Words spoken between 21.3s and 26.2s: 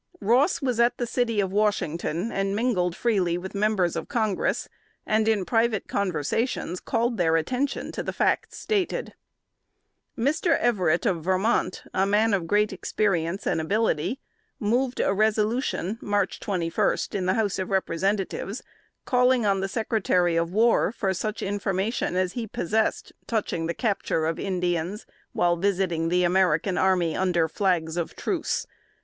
information as he possessed touching the capture of Indians, while visiting